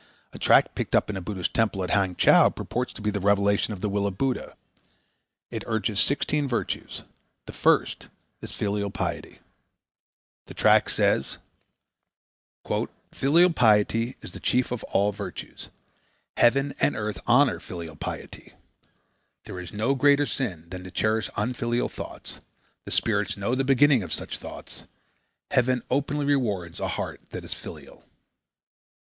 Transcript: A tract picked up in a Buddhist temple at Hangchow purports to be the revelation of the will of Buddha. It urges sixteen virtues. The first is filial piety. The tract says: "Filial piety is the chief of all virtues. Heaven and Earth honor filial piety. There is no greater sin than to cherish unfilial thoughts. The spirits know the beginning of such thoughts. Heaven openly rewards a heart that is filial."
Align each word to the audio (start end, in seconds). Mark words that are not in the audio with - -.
A 0.33 0.39
tract 0.39 0.73
picked 0.73 0.95
up 0.95 1.11
in 1.11 1.15
a 1.15 1.21
Buddhist 1.21 1.53
temple 1.53 1.83
at 1.83 1.91
Hangchow 1.91 2.49
purports 2.55 2.91
to 2.93 3.03
be 3.03 3.11
the 3.11 3.19
revelation 3.19 3.71
of 3.71 3.81
the 3.81 3.87
will 3.87 4.07
of 4.07 4.17
Buddha. 4.17 4.55
It 5.51 5.63
urges 5.67 5.99
sixteen 5.99 6.47
virtues. 6.47 7.03
The 7.45 7.53
first 7.53 8.07
is 8.41 8.51
filial 8.51 8.89
piety. 8.89 9.41
The 10.47 10.55
tract 10.55 10.89
says: 10.89 11.37
"Filial 13.13 13.51
piety 13.53 14.15
is 14.23 14.31
the 14.31 14.39
chief 14.39 14.71
of 14.71 14.83
all 14.85 15.11
virtues. 15.11 15.69
Heaven 16.35 16.73
and 16.81 16.95
Earth 16.95 17.19
honor 17.27 17.59
filial 17.59 17.95
piety. 17.95 18.53
There 19.45 19.59
is 19.59 19.71
no 19.71 19.93
greater 19.93 20.25
sin 20.25 20.65
than 20.71 20.83
to 20.83 20.89
cherish 20.89 21.29
unfilial 21.37 21.89
thoughts. 21.89 22.39
The 22.85 22.91
spirits 22.91 23.37
know 23.37 23.53
the 23.53 23.63
beginning 23.63 24.01
of 24.01 24.11
such 24.11 24.39
thoughts. 24.39 24.85
Heaven 25.51 25.83
openly 25.91 26.25
rewards 26.25 26.79
a 26.79 26.87
heart 26.87 27.21
that 27.29 27.45
is 27.45 27.53
filial." 27.53 28.03